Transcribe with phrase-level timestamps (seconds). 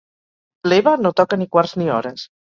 [0.71, 2.25] L'Eva no toca ni quarts ni hores.